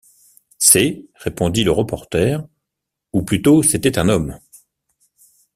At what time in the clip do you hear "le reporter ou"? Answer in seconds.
1.63-3.21